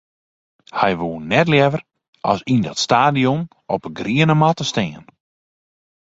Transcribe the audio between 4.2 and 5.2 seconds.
matte stean.